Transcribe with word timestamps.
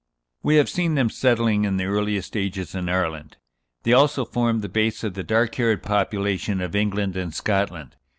We 0.41 0.55
have 0.55 0.67
seen 0.67 0.95
them 0.95 1.11
settling, 1.11 1.63
in 1.63 1.77
the 1.77 1.83
earliest 1.85 2.35
ages, 2.35 2.73
in 2.73 2.89
Ireland. 2.89 3.37
They 3.83 3.93
also 3.93 4.25
formed 4.25 4.63
the 4.63 4.67
base 4.67 5.03
of 5.03 5.13
the 5.13 5.21
dark 5.21 5.53
haired 5.53 5.83
population 5.83 6.59
of 6.59 6.75
England 6.75 7.15
and 7.15 7.31
Scotland. 7.31 7.95